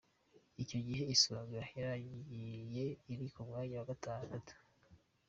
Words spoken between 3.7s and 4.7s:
wa gatandatu.